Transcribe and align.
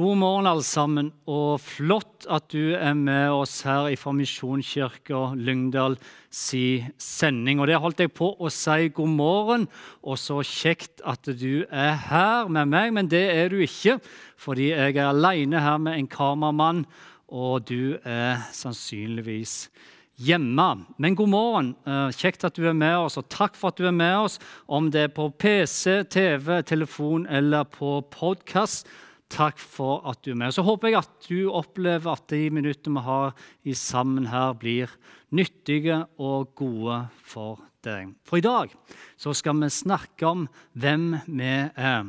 God 0.00 0.16
morgen, 0.16 0.46
alle 0.48 0.64
sammen, 0.64 1.08
og 1.28 1.58
flott 1.60 2.24
at 2.32 2.46
du 2.54 2.72
er 2.72 2.94
med 2.96 3.34
oss 3.36 3.58
her 3.68 3.90
fra 4.00 4.14
Misjonskirka 4.16 5.34
Lyngdal 5.36 5.98
si 6.32 6.80
sending. 6.96 7.60
Og 7.60 7.68
Det 7.68 7.76
holdt 7.76 8.00
jeg 8.00 8.12
på 8.16 8.30
å 8.32 8.48
si 8.48 8.88
god 8.96 9.12
morgen, 9.12 9.66
og 10.00 10.16
så 10.16 10.38
kjekt 10.40 11.04
at 11.04 11.28
du 11.28 11.66
er 11.68 11.98
her 12.06 12.48
med 12.48 12.70
meg. 12.72 12.94
Men 12.96 13.10
det 13.12 13.26
er 13.28 13.52
du 13.52 13.58
ikke, 13.60 13.98
fordi 14.40 14.70
jeg 14.70 14.96
er 14.96 15.10
alene 15.10 15.60
her 15.60 15.76
med 15.76 15.98
en 15.98 16.08
kameramann, 16.08 16.86
og 17.28 17.68
du 17.68 18.00
er 18.00 18.40
sannsynligvis 18.56 19.68
hjemme. 20.16 20.70
Men 20.96 21.12
god 21.14 21.28
morgen. 21.28 21.70
Eh, 21.84 22.08
kjekt 22.16 22.48
at 22.48 22.56
du 22.56 22.64
er 22.64 22.72
med 22.72 22.96
oss, 23.02 23.20
og 23.20 23.28
takk 23.28 23.52
for 23.52 23.68
at 23.68 23.76
du 23.76 23.84
er 23.84 23.92
med 24.00 24.16
oss, 24.16 24.40
om 24.64 24.88
det 24.88 25.10
er 25.10 25.12
på 25.12 25.28
PC, 25.28 26.08
TV, 26.08 26.62
telefon 26.64 27.28
eller 27.28 27.68
på 27.68 27.98
podkast. 28.16 28.88
Takk 29.30 29.60
for 29.62 30.02
at 30.10 30.24
du 30.26 30.32
er 30.32 30.40
med. 30.40 30.52
Så 30.54 30.64
håper 30.66 30.90
jeg 30.90 30.98
at 30.98 31.28
du 31.28 31.50
opplever 31.54 32.16
at 32.16 32.26
de 32.32 32.48
minuttene 32.50 32.98
vi 32.98 33.06
har 33.06 33.34
i 33.62 33.74
sammen 33.78 34.26
her, 34.32 34.56
blir 34.58 34.90
nyttige 35.30 36.02
og 36.18 36.50
gode 36.58 37.04
for 37.22 37.62
deg. 37.86 38.10
For 38.26 38.40
i 38.40 38.44
dag 38.44 38.74
så 39.20 39.34
skal 39.36 39.60
vi 39.62 39.70
snakke 39.72 40.26
om 40.26 40.48
hvem 40.74 41.12
vi 41.28 41.52
er, 41.70 42.08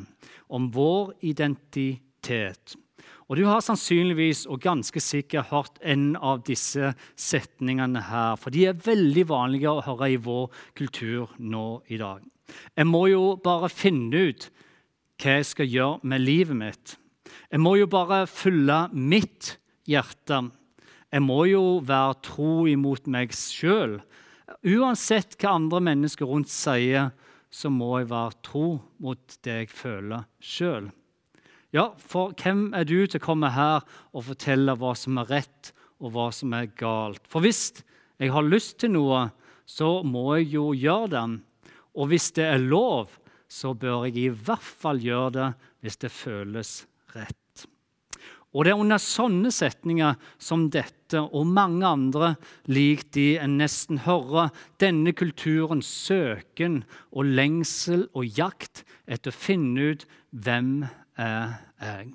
om 0.50 0.72
vår 0.74 1.14
identitet. 1.22 2.76
Og 3.32 3.38
Du 3.38 3.46
har 3.48 3.62
sannsynligvis 3.64 4.44
og 4.52 4.60
ganske 4.60 5.00
sikkert 5.00 5.54
hørt 5.54 5.78
en 5.80 6.18
av 6.20 6.42
disse 6.44 6.90
setningene 7.16 8.02
her, 8.10 8.36
for 8.36 8.52
de 8.52 8.66
er 8.68 8.82
veldig 8.82 9.24
vanlige 9.30 9.72
å 9.72 9.84
høre 9.86 10.10
i 10.12 10.18
vår 10.20 10.50
kultur 10.76 11.32
nå 11.40 11.80
i 11.88 12.02
dag. 12.02 12.20
Jeg 12.76 12.90
må 12.90 13.06
jo 13.08 13.38
bare 13.40 13.70
finne 13.72 14.26
ut 14.28 14.50
hva 15.22 15.38
jeg 15.38 15.48
skal 15.48 15.72
gjøre 15.72 16.12
med 16.12 16.26
livet 16.26 16.60
mitt. 16.60 16.98
Jeg 17.52 17.60
må 17.60 17.74
jo 17.76 17.88
bare 17.92 18.24
fylle 18.32 18.86
mitt 18.96 19.58
hjerte. 19.90 20.38
Jeg 21.12 21.24
må 21.26 21.42
jo 21.50 21.82
være 21.84 22.16
tro 22.24 22.54
imot 22.72 23.10
meg 23.12 23.34
sjøl. 23.36 23.98
Uansett 24.64 25.36
hva 25.36 25.58
andre 25.58 25.82
mennesker 25.84 26.30
rundt 26.30 26.52
sier, 26.52 27.10
så 27.52 27.68
må 27.68 27.90
jeg 28.00 28.08
være 28.14 28.38
tro 28.48 28.68
mot 29.04 29.36
det 29.44 29.58
jeg 29.66 29.72
føler 29.76 30.24
sjøl. 30.40 30.88
Ja, 31.76 31.90
for 32.00 32.32
hvem 32.40 32.70
er 32.76 32.88
du 32.88 33.04
til 33.04 33.20
å 33.20 33.26
komme 33.26 33.52
her 33.52 33.84
og 34.16 34.30
fortelle 34.30 34.78
hva 34.80 34.94
som 34.96 35.20
er 35.20 35.30
rett, 35.36 35.74
og 36.00 36.16
hva 36.16 36.30
som 36.36 36.56
er 36.56 36.72
galt? 36.80 37.28
For 37.28 37.44
hvis 37.44 37.84
jeg 38.16 38.32
har 38.32 38.48
lyst 38.48 38.78
til 38.80 38.96
noe, 38.96 39.28
så 39.68 40.00
må 40.08 40.38
jeg 40.40 40.54
jo 40.56 40.70
gjøre 40.72 41.12
det. 41.18 41.26
Og 42.00 42.12
hvis 42.12 42.32
det 42.40 42.48
er 42.48 42.64
lov, 42.64 43.12
så 43.52 43.76
bør 43.76 44.08
jeg 44.08 44.18
i 44.24 44.32
hvert 44.32 44.64
fall 44.64 45.04
gjøre 45.04 45.36
det 45.36 45.52
hvis 45.84 46.00
det 46.00 46.16
føles 46.16 46.76
rett. 47.16 47.41
Og 48.52 48.66
det 48.66 48.74
er 48.74 48.82
under 48.84 49.00
sånne 49.00 49.52
setninger 49.56 50.18
som 50.42 50.66
dette 50.74 51.22
og 51.22 51.48
mange 51.48 51.88
andre 51.88 52.34
lik 52.68 53.06
de 53.16 53.38
en 53.40 53.56
nesten 53.62 54.02
hører 54.04 54.52
denne 54.84 55.14
kulturens 55.16 55.88
søken 55.88 56.82
og 57.12 57.32
lengsel 57.32 58.10
og 58.12 58.28
jakt 58.40 58.84
etter 59.08 59.32
å 59.32 59.40
finne 59.40 59.94
ut 59.94 60.04
hvem 60.32 60.84
er 61.16 61.56
jeg 61.80 62.12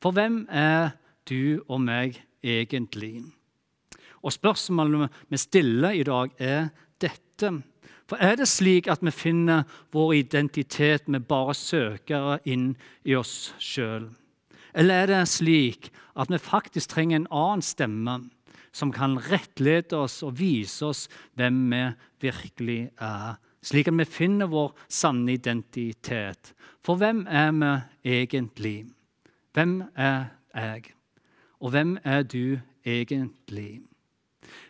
For 0.00 0.14
hvem 0.14 0.46
er 0.48 0.94
du 1.28 1.60
og 1.66 1.82
meg 1.84 2.20
egentlig? 2.40 3.26
Og 4.22 4.32
spørsmålet 4.32 5.12
vi 5.28 5.40
stiller 5.40 5.94
i 5.94 6.04
dag, 6.06 6.30
er 6.38 6.70
dette. 7.00 7.52
For 8.08 8.16
er 8.22 8.38
det 8.40 8.48
slik 8.48 8.88
at 8.88 9.02
vi 9.04 9.12
finner 9.14 9.66
vår 9.92 10.14
identitet 10.22 11.08
med 11.08 11.26
bare 11.28 11.54
søkere 11.54 12.38
inn 12.48 12.72
i 13.04 13.18
oss 13.18 13.52
sjøl? 13.58 14.08
Eller 14.74 15.02
er 15.02 15.10
det 15.12 15.22
slik 15.30 15.90
at 16.18 16.32
vi 16.32 16.40
faktisk 16.42 16.92
trenger 16.92 17.20
en 17.20 17.30
annen 17.30 17.64
stemme 17.64 18.18
som 18.74 18.92
kan 18.92 19.16
rettlede 19.30 19.96
oss 19.96 20.20
og 20.26 20.36
vise 20.38 20.86
oss 20.86 21.06
hvem 21.38 21.68
vi 21.72 21.82
virkelig 22.28 22.80
er? 23.00 23.38
Slik 23.64 23.90
at 23.90 23.98
vi 23.98 24.06
finner 24.06 24.50
vår 24.50 24.74
sanne 24.88 25.34
identitet. 25.34 26.52
For 26.84 27.00
hvem 27.00 27.24
er 27.26 27.52
vi 27.56 28.14
egentlig? 28.20 28.86
Hvem 29.52 29.82
er 29.96 30.30
jeg? 30.54 30.92
Og 31.58 31.74
hvem 31.74 31.96
er 32.04 32.22
du 32.22 32.58
egentlig? 32.86 33.82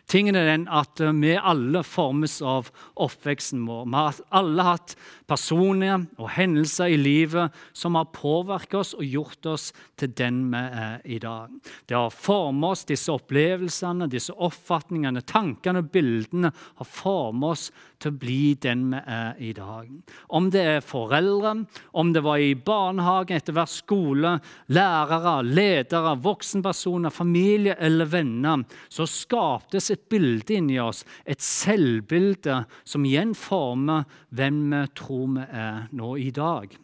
Tingen 0.09 0.33
er 0.33 0.47
den 0.47 0.63
at 0.73 0.97
eh, 1.05 1.13
vi 1.21 1.35
alle 1.37 1.83
formes 1.85 2.39
av 2.41 2.71
oppveksten 2.97 3.61
vår. 3.67 3.83
Vi 3.85 3.99
har 3.99 4.21
alle 4.39 4.65
hatt 4.65 4.95
personer 5.29 6.07
og 6.17 6.31
hendelser 6.33 6.89
i 6.89 6.97
livet 6.97 7.53
som 7.77 7.93
har 7.93 8.09
påvirket 8.15 8.79
oss 8.79 8.95
og 8.97 9.05
gjort 9.05 9.49
oss 9.51 9.67
til 10.01 10.09
den 10.17 10.47
vi 10.49 10.63
er 10.81 11.05
i 11.05 11.19
dag. 11.21 11.53
Det 11.85 11.97
har 11.97 12.09
formet 12.09 12.73
oss, 12.73 12.87
disse 12.89 13.13
opplevelsene, 13.13 14.07
disse 14.09 14.33
oppfatningene, 14.33 15.21
tankene 15.29 15.83
og 15.83 15.91
bildene 15.93 16.49
har 16.55 16.89
formet 16.89 17.53
oss 17.53 17.67
til 18.01 18.09
å 18.09 18.19
bli 18.23 18.55
den 18.63 18.87
vi 18.89 19.03
er 19.13 19.37
i 19.45 19.51
dag. 19.53 19.93
Om 20.33 20.49
det 20.49 20.65
er 20.73 20.85
foreldre, 20.85 21.53
om 22.01 22.15
det 22.15 22.25
var 22.25 22.41
i 22.41 22.55
barnehagen, 22.57 23.37
etter 23.37 23.53
hvert 23.53 23.75
skole, 23.75 24.33
lærere, 24.73 25.37
ledere, 25.45 26.17
voksenpersoner, 26.25 27.13
familie 27.13 27.77
eller 27.77 28.09
venner, 28.09 28.65
så 28.89 29.05
skaptes 29.05 29.91
et 29.93 29.98
bilde 30.09 30.55
inni 30.55 30.79
oss, 30.81 31.03
et 31.25 31.41
selvbilde 31.43 32.63
som 32.87 33.05
igjen 33.05 33.35
former 33.37 34.05
hvem 34.35 34.61
vi 34.71 34.83
tror 34.97 35.25
vi 35.35 35.47
er 35.49 35.89
nå 35.95 36.15
i 36.21 36.29
dag. 36.35 36.77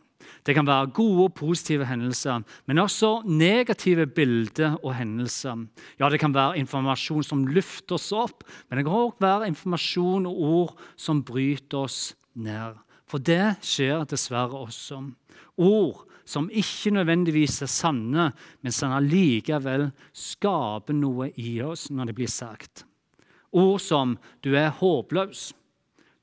Det 0.46 0.56
kan 0.58 0.68
være 0.68 0.92
gode 0.94 1.28
og 1.28 1.34
positive 1.38 1.86
hendelser, 1.90 2.44
men 2.66 2.81
også 2.81 3.24
negative 3.26 4.08
bilder 4.08 4.78
og 4.84 4.96
hendelser. 4.96 5.66
Ja, 6.00 6.09
Det 6.09 6.20
kan 6.20 6.34
være 6.34 6.58
informasjon 6.58 7.24
som 7.24 7.48
løfter 7.48 7.96
oss 7.96 8.12
opp, 8.12 8.44
men 8.70 8.78
det 8.78 8.86
kan 8.86 8.94
også 8.94 9.22
være 9.22 9.47
informasjon 9.47 10.26
og 10.26 10.42
ord 10.42 10.76
som 10.96 11.24
bryter 11.24 11.78
oss 11.78 12.16
ned. 12.36 12.76
For 13.06 13.18
det 13.22 13.58
skjer 13.62 14.06
dessverre 14.09 14.66
også. 14.66 15.02
Ord 15.58 16.06
som 16.26 16.50
ikke 16.50 16.92
nødvendigvis 16.92 17.62
er 17.62 17.70
sanne, 17.70 18.32
men 18.62 18.74
som 18.74 18.94
allikevel 18.97 19.92
skaper 20.14 20.97
noe 20.97 21.30
i 21.38 21.62
oss 21.62 21.90
når 21.94 22.09
det 22.09 22.16
blir 22.18 22.32
sagt. 22.32 22.86
Ord 23.55 23.79
som 23.79 24.17
'du 24.43 24.55
er 24.55 24.69
håpløs'. 24.69 25.53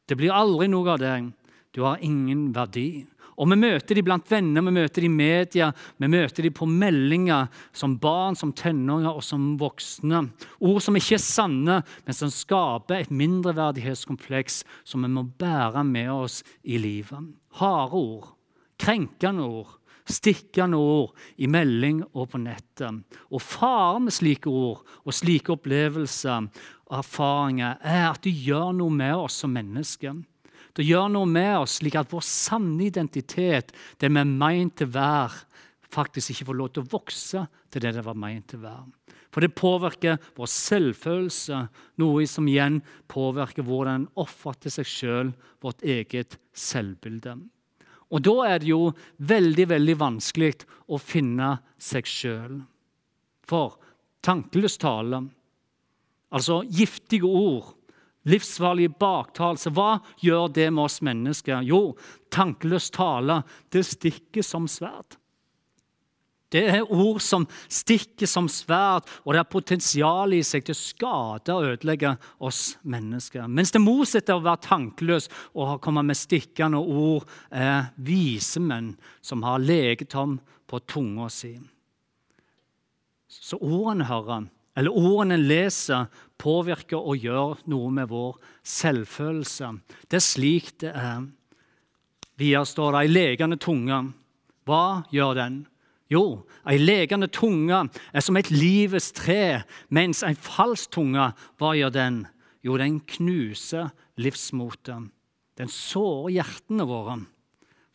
Det 0.06 0.16
blir 0.16 0.32
aldri 0.32 0.68
noe 0.68 0.90
av 0.92 0.98
deg. 1.00 1.32
Du 1.72 1.82
har 1.82 1.96
ingen 2.04 2.52
verdi. 2.52 3.06
Og 3.40 3.48
Vi 3.48 3.56
møter 3.56 3.96
dem 3.96 4.04
blant 4.04 4.28
venner, 4.30 4.62
vi 4.62 4.70
møter 4.76 5.02
dem 5.02 5.14
i 5.18 5.24
media, 5.24 5.72
vi 5.98 6.06
møter 6.06 6.44
dem 6.44 6.52
på 6.52 6.68
meldinger 6.68 7.48
som 7.72 7.96
barn, 7.98 8.36
som 8.36 8.52
tenåringer 8.52 9.16
og 9.16 9.24
som 9.24 9.56
voksne. 9.58 10.28
Ord 10.60 10.82
som 10.84 10.94
ikke 10.94 11.16
er 11.16 11.24
sanne, 11.24 11.78
men 12.04 12.14
som 12.14 12.30
skaper 12.30 13.00
et 13.00 13.10
mindreverdighetskompleks 13.10 14.62
som 14.84 15.02
vi 15.02 15.08
må 15.08 15.24
bære 15.24 15.82
med 15.88 16.12
oss 16.12 16.42
i 16.62 16.78
livet. 16.78 17.32
Harde 17.58 17.98
ord, 17.98 18.28
krenkende 18.78 19.48
ord, 19.48 19.78
stikkende 20.08 20.78
ord 20.80 21.12
i 21.36 21.48
melding 21.50 22.02
og 22.12 22.32
på 22.32 22.40
nettet. 22.42 23.02
Og 23.30 23.42
faren 23.42 24.08
med 24.08 24.14
slike 24.14 24.50
ord 24.50 24.82
og 25.04 25.14
slike 25.16 25.54
opplevelser 25.54 26.48
og 26.90 26.98
erfaringer 26.98 27.78
er 27.80 28.08
at 28.10 28.22
det 28.26 28.34
gjør 28.34 28.72
noe 28.76 28.92
med 28.94 29.14
oss 29.16 29.40
som 29.44 29.54
mennesker. 29.54 30.18
Det 30.72 30.86
gjør 30.88 31.10
noe 31.12 31.28
med 31.28 31.54
oss, 31.60 31.78
slik 31.80 31.98
at 32.00 32.12
vår 32.12 32.24
sanne 32.24 32.86
identitet, 32.86 33.74
det 34.00 34.08
vi 34.08 34.20
er 34.22 34.28
meint 34.28 34.78
til 34.80 34.88
å 34.88 34.96
være, 34.96 35.42
faktisk 35.92 36.32
ikke 36.32 36.48
får 36.48 36.58
lov 36.58 36.72
til 36.72 36.84
å 36.84 36.92
vokse 36.94 37.42
til 37.68 37.84
det 37.84 37.92
det 37.98 38.04
var 38.06 38.16
meint 38.16 38.46
til 38.48 38.62
å 38.62 38.68
være. 38.70 39.18
For 39.32 39.44
det 39.44 39.56
påvirker 39.56 40.20
vår 40.36 40.48
selvfølelse, 40.52 41.58
noe 42.00 42.24
som 42.28 42.48
igjen 42.48 42.80
påvirker 43.12 43.64
hvordan 43.64 44.02
en 44.02 44.08
oppfatter 44.20 44.72
seg 44.72 44.88
sjøl, 44.88 45.32
vårt 45.64 45.84
eget 45.84 46.36
selvbilde. 46.52 47.38
Og 48.12 48.20
da 48.24 48.34
er 48.50 48.60
det 48.60 48.68
jo 48.68 48.90
veldig, 49.24 49.66
veldig 49.72 49.96
vanskelig 50.00 50.52
å 50.92 50.98
finne 51.00 51.54
seg 51.80 52.08
sjøl. 52.08 52.58
For 53.48 53.78
tankeløs 54.24 54.76
tale, 54.80 55.22
altså 56.32 56.60
giftige 56.68 57.28
ord, 57.28 57.72
livsfarlige 58.28 58.92
baktalelser. 59.00 59.74
Hva 59.74 59.96
gjør 60.22 60.52
det 60.54 60.68
med 60.70 60.84
oss 60.84 61.00
mennesker? 61.04 61.64
Jo, 61.66 61.96
tankeløs 62.32 62.90
tale, 62.94 63.40
det 63.72 63.86
stikker 63.88 64.46
som 64.46 64.68
sverd. 64.70 65.16
Det 66.52 66.62
er 66.68 66.84
ord 66.92 67.20
som 67.24 67.46
stikker 67.72 68.28
som 68.28 68.48
sverd, 68.52 69.08
og 69.24 69.32
det 69.32 69.40
har 69.40 69.48
potensial 69.48 70.34
i 70.36 70.42
seg 70.44 70.66
til 70.66 70.76
å 70.76 70.80
skade 70.80 71.54
og 71.56 71.68
ødelegge 71.70 72.14
oss 72.44 72.76
mennesker. 72.84 73.48
Mens 73.48 73.72
det 73.72 73.80
motsatte 73.80 74.34
av 74.34 74.42
å 74.42 74.46
være 74.50 74.66
tankeløs 74.68 75.30
og 75.56 75.78
komme 75.84 76.04
med 76.04 76.20
stikkende 76.20 76.80
ord, 76.82 77.24
er 77.48 77.88
vise 77.96 78.60
menn 78.60 78.92
som 79.24 79.44
har 79.46 79.64
legetom 79.64 80.36
på 80.68 80.82
tunga 80.84 81.30
si. 81.32 81.54
Så 83.32 83.56
ordene 83.56 84.10
hører, 84.10 84.44
eller 84.76 84.92
ordene 84.92 85.40
leser, 85.40 86.08
påvirker 86.42 87.00
og 87.00 87.22
gjør 87.22 87.60
noe 87.70 87.90
med 87.96 88.10
vår 88.12 88.36
selvfølelse. 88.66 89.72
Det 90.08 90.18
er 90.18 90.24
slik 90.26 90.72
det 90.82 90.92
er. 90.92 91.24
Videre 92.40 92.66
står 92.68 92.92
det 92.92 93.02
ei 93.02 93.12
legende 93.12 93.60
tunge. 93.60 94.00
Hva 94.68 95.04
gjør 95.14 95.38
den? 95.38 95.62
Jo, 96.12 96.42
ei 96.68 96.76
lekende 96.76 97.30
tunge 97.32 97.78
er 98.12 98.24
som 98.24 98.36
et 98.36 98.50
livets 98.52 99.12
tre, 99.16 99.62
mens 99.88 100.20
ei 100.26 100.36
falsk 100.36 100.98
tunge, 100.98 101.30
hva 101.56 101.72
gjør 101.78 101.94
den? 101.94 102.22
Jo, 102.62 102.76
den 102.78 103.00
knuser 103.08 103.90
livsmotet. 104.20 105.08
Den 105.58 105.72
sårer 105.72 106.36
hjertene 106.38 106.86
våre. 106.88 107.18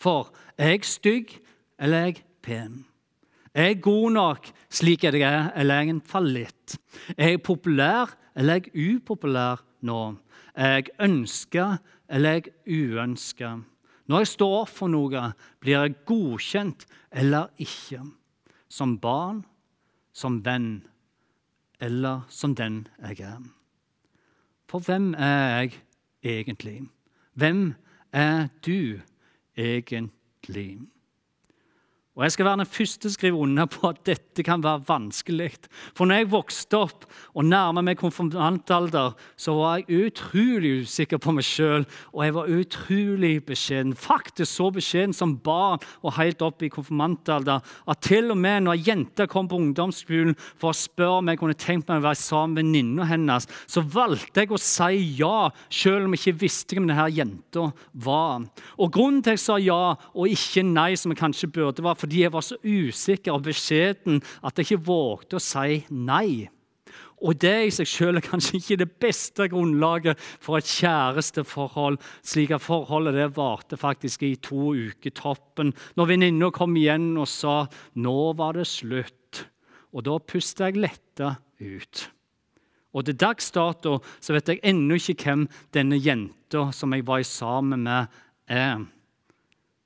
For 0.01 0.31
er 0.57 0.75
jeg 0.75 0.89
stygg, 0.89 1.33
eller 1.79 1.97
er 1.97 2.09
jeg 2.11 2.23
pen? 2.45 2.83
Er 3.57 3.71
jeg 3.71 3.81
god 3.85 4.11
nok 4.13 4.49
slik 4.69 5.05
jeg 5.07 5.21
er, 5.25 5.49
eller 5.57 5.75
er 5.75 5.85
jeg 5.85 5.95
en 5.95 6.03
fallitt? 6.05 6.77
Er 7.17 7.33
jeg 7.33 7.43
populær, 7.45 8.13
eller 8.37 8.59
er 8.59 8.67
jeg 8.67 8.97
upopulær 8.97 9.63
nå? 9.81 10.01
Er 10.53 10.77
jeg 10.77 10.91
ønska, 11.01 11.77
eller 12.09 12.37
er 12.37 12.41
jeg 12.41 12.91
uønska? 12.91 13.55
Når 14.07 14.23
jeg 14.23 14.27
står 14.27 14.65
for 14.71 14.91
noe, 14.91 15.31
blir 15.59 15.81
jeg 15.81 15.97
godkjent 16.07 16.85
eller 17.11 17.51
ikke. 17.59 18.01
Som 18.69 18.97
barn, 18.99 19.43
som 20.15 20.41
venn 20.45 20.87
eller 21.83 22.23
som 22.29 22.55
den 22.55 22.85
jeg 23.03 23.21
er. 23.27 23.41
For 24.67 24.83
hvem 24.83 25.13
er 25.13 25.59
jeg 25.59 25.73
egentlig? 26.23 26.81
Hvem 27.33 27.75
er 28.11 28.47
du 28.65 28.99
egentlig? 29.57 30.79
Og 32.17 32.23
Jeg 32.23 32.31
skal 32.33 32.47
være 32.47 32.57
den 32.57 32.65
første 32.73 33.09
til 33.13 33.35
å 33.35 33.43
under 33.45 33.67
på 33.69 33.91
at 33.91 33.99
dette 34.07 34.41
kan 34.41 34.63
være 34.63 34.81
vanskelig. 34.87 35.51
For 35.93 36.09
når 36.09 36.23
jeg 36.23 36.29
vokste 36.31 36.79
opp 36.79 37.03
og 37.37 37.45
nærma 37.45 37.83
meg 37.85 37.99
konfirmantalder, 37.99 39.11
så 39.37 39.53
var 39.53 39.83
jeg 39.83 40.07
utrolig 40.07 40.71
usikker 40.81 41.21
på 41.21 41.35
meg 41.37 41.45
sjøl, 41.45 41.85
og 42.15 42.23
jeg 42.25 42.33
var 42.33 42.49
utrolig 42.49 43.31
beskjeden. 43.45 43.93
Faktisk 43.93 44.49
så 44.49 44.71
beskjeden 44.73 45.13
som 45.13 45.35
barn 45.45 45.83
og 46.01 46.15
helt 46.17 46.41
opp 46.41 46.65
i 46.65 46.71
konfirmantalder 46.73 47.61
at 47.61 48.01
til 48.07 48.33
og 48.33 48.41
med 48.41 48.65
når 48.65 48.81
jenter 48.87 49.29
kom 49.29 49.45
på 49.51 49.61
ungdomsskolen 49.61 50.33
for 50.57 50.73
å 50.73 50.79
spørre 50.79 51.21
om 51.21 51.29
jeg 51.29 51.41
kunne 51.43 51.59
tenkt 51.67 51.85
meg 51.91 52.01
å 52.01 52.07
være 52.07 52.21
sammen 52.23 52.57
med 52.57 52.63
venninna 52.63 53.05
hennes, 53.11 53.45
så 53.69 53.85
valgte 53.85 54.41
jeg 54.41 54.55
å 54.57 54.61
si 54.61 55.03
ja, 55.19 55.51
selv 55.69 56.09
om 56.09 56.17
jeg 56.17 56.23
ikke 56.23 56.47
visste 56.47 56.79
hvem 56.79 56.89
denne 56.89 57.07
jenta 57.13 57.69
var. 57.93 58.41
Og 58.81 58.89
Grunnen 58.97 59.21
til 59.21 59.35
at 59.35 59.37
jeg 59.37 59.45
sa 59.45 59.61
ja 59.61 59.93
og 59.93 60.33
ikke 60.33 60.65
nei, 60.65 60.89
som 60.97 61.13
jeg 61.13 61.21
kanskje 61.21 61.53
burde, 61.53 61.85
var 61.85 62.06
fordi 62.07 62.23
jeg 62.23 62.31
var 62.31 62.45
så 62.45 62.55
usikker 62.63 63.35
og 63.35 63.43
beskjeden 63.43 64.21
at 64.45 64.55
jeg 64.55 64.69
ikke 64.69 64.85
vågte 64.87 65.35
å 65.35 65.43
si 65.43 65.81
nei. 65.91 66.47
Og 67.17 67.35
det 67.41 67.55
i 67.65 67.73
seg 67.73 67.89
selv 67.89 68.19
er 68.21 68.23
kanskje 68.23 68.59
ikke 68.61 68.77
det 68.79 68.87
beste 69.01 69.47
grunnlaget 69.51 70.21
for 70.39 70.59
et 70.59 70.69
kjæresteforhold. 70.69 71.97
Slik 72.23 72.53
at 72.55 72.63
forholdet 72.63 73.17
det 73.17 73.27
varte 73.35 73.75
faktisk 73.81 74.23
i 74.23 74.37
to 74.39 74.71
uker 74.77 75.15
toppen. 75.17 75.73
Når 75.97 76.11
venninna 76.13 76.51
kom 76.55 76.77
igjen 76.77 77.17
og 77.17 77.27
sa 77.27 77.67
'nå 77.95 78.37
var 78.37 78.53
det 78.53 78.69
slutt', 78.69 79.43
og 79.91 80.05
da 80.05 80.19
pustet 80.19 80.71
jeg 80.71 80.81
letta 80.81 81.37
ut. 81.59 82.09
Og 82.93 83.05
til 83.05 83.17
dags 83.17 83.51
dato 83.51 83.99
så 84.21 84.33
vet 84.33 84.47
jeg 84.47 84.63
ennå 84.63 84.95
ikke 84.95 85.25
hvem 85.25 85.49
denne 85.73 85.97
jenta 85.97 86.71
som 86.71 86.93
jeg 86.93 87.05
var 87.05 87.23
sammen 87.23 87.83
med, 87.83 88.07
er. 88.47 88.85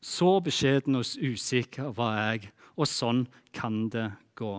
Så 0.01 0.39
beskjeden 0.41 0.97
og 0.97 1.05
usikker 1.21 1.91
var 1.93 2.15
jeg, 2.17 2.49
og 2.73 2.89
sånn 2.89 3.25
kan 3.53 3.85
det 3.93 4.07
gå. 4.37 4.53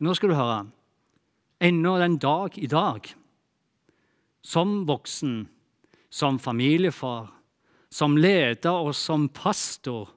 Nå 0.00 0.14
skal 0.14 0.30
du 0.30 0.36
høre. 0.38 0.60
Ennå 1.60 1.96
den 2.00 2.14
dag 2.22 2.54
i 2.56 2.68
dag, 2.70 3.08
som 4.40 4.84
voksen, 4.88 5.42
som 6.08 6.38
familiefar, 6.40 7.26
som 7.90 8.14
leder 8.16 8.70
og 8.70 8.94
som 8.94 9.26
pastor, 9.34 10.14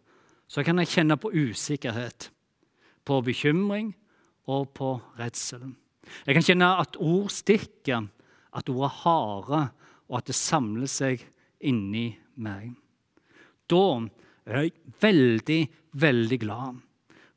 så 0.48 0.62
kan 0.64 0.78
jeg 0.80 0.94
kjenne 0.94 1.18
på 1.18 1.34
usikkerhet, 1.34 2.30
på 3.04 3.18
bekymring 3.26 3.92
og 4.46 4.70
på 4.78 4.94
redsel. 5.18 5.74
Jeg 6.28 6.38
kan 6.38 6.46
kjenne 6.46 6.70
at 6.86 7.02
ord 7.02 7.34
stikker, 7.34 8.06
at 8.54 8.70
ord 8.70 8.86
er 8.86 8.96
harde, 9.02 9.66
og 10.06 10.22
at 10.22 10.30
det 10.30 10.38
samler 10.38 10.92
seg 10.92 11.26
inni 11.66 12.12
meg 12.38 12.76
da 13.72 13.86
er 14.48 14.66
jeg 14.66 14.74
veldig, 15.02 15.62
veldig 15.94 16.40
glad. 16.40 16.82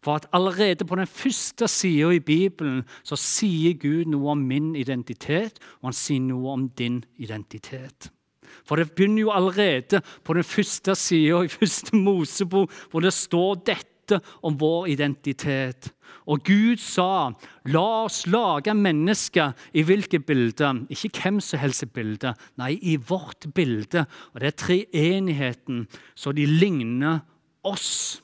For 0.06 0.20
at 0.20 0.28
allerede 0.32 0.86
på 0.86 0.98
den 0.98 1.06
første 1.06 1.68
sida 1.68 2.12
i 2.14 2.22
Bibelen 2.22 2.84
så 3.02 3.18
sier 3.18 3.74
Gud 3.80 4.06
noe 4.12 4.36
om 4.36 4.44
min 4.46 4.74
identitet, 4.78 5.58
og 5.80 5.90
han 5.90 5.98
sier 5.98 6.22
noe 6.22 6.52
om 6.52 6.68
din 6.78 7.00
identitet. 7.18 8.12
For 8.66 8.78
det 8.78 8.92
begynner 8.94 9.24
jo 9.24 9.34
allerede 9.34 10.00
på 10.24 10.36
den 10.38 10.46
første 10.46 10.94
sida 10.98 11.42
i 11.42 11.50
første 11.50 11.96
Mosebok, 11.96 12.72
hvor 12.90 13.02
det 13.02 13.14
står 13.14 13.62
dette 13.66 13.95
om 14.42 14.56
vår 14.58 14.88
identitet. 14.94 15.92
Og 16.26 16.42
Gud 16.44 16.76
sa, 16.82 17.30
'La 17.64 18.04
oss 18.04 18.26
lage 18.26 18.74
mennesker 18.74 19.52
i 19.74 19.82
hvilket 19.82 20.26
bilde?' 20.26 20.86
Ikke 20.90 21.22
hvem 21.22 21.40
som 21.40 21.58
helst 21.58 21.92
bilde, 21.92 22.34
nei, 22.58 22.78
i 22.82 22.96
vårt 22.96 23.46
bilde. 23.54 24.06
Og 24.34 24.40
det 24.40 24.46
er 24.46 24.62
treenigheten, 24.64 25.86
så 26.14 26.32
de 26.32 26.46
ligner 26.46 27.20
oss. 27.64 28.22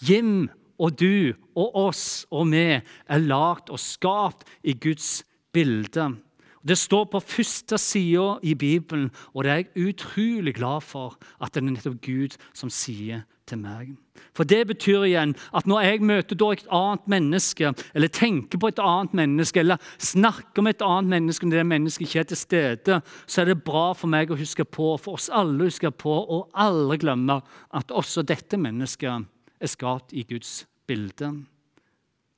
Jim 0.00 0.48
og 0.78 0.98
du 1.00 1.32
og 1.54 1.76
oss 1.76 2.26
og 2.32 2.50
vi 2.52 2.80
er 2.80 3.18
lagd 3.18 3.70
og 3.70 3.78
skapt 3.78 4.48
i 4.64 4.72
Guds 4.72 5.24
bilde. 5.52 6.16
Det 6.60 6.76
står 6.76 7.06
på 7.08 7.20
første 7.24 7.78
sida 7.80 8.36
i 8.42 8.54
Bibelen, 8.54 9.10
og 9.34 9.44
det 9.44 9.50
er 9.50 9.56
jeg 9.56 9.88
utrolig 9.88 10.54
glad 10.54 10.84
for 10.84 11.16
at 11.40 11.54
det 11.54 11.62
er 11.62 11.70
nettopp 11.70 12.00
Gud 12.04 12.36
som 12.52 12.72
sier 12.72 13.24
til 13.50 13.60
meg. 13.60 13.92
For 14.36 14.46
det 14.48 14.62
betyr 14.70 15.04
igjen 15.08 15.34
at 15.56 15.66
når 15.68 15.84
jeg 15.84 16.02
møter 16.06 16.38
et 16.52 16.66
annet 16.70 17.08
menneske, 17.10 17.72
eller 17.94 18.12
tenker 18.14 18.60
på 18.60 18.70
et 18.70 18.82
annet 18.82 19.16
menneske, 19.16 19.60
eller 19.60 19.80
snakker 19.98 20.62
med 20.62 20.76
et 20.76 20.86
annet 20.86 21.10
menneske 21.16 21.46
når 21.46 21.60
det 21.60 21.66
mennesket 21.66 22.06
ikke 22.06 22.22
er 22.22 22.28
til 22.30 22.40
stede, 22.40 23.00
så 23.26 23.42
er 23.42 23.50
det 23.50 23.64
bra 23.66 23.90
for 23.92 24.12
meg 24.12 24.30
å 24.30 24.38
huske 24.38 24.64
på, 24.64 24.94
for 25.02 25.18
oss 25.18 25.30
alle 25.32 25.64
å 25.64 25.70
huske 25.70 25.90
på, 25.90 26.14
og 26.14 26.50
alle 26.54 26.98
glemme 27.00 27.40
at 27.76 27.90
også 27.90 28.24
dette 28.26 28.60
mennesket 28.60 29.26
er 29.60 29.70
skapt 29.70 30.14
i 30.16 30.24
Guds 30.28 30.64
bilde. 30.88 31.34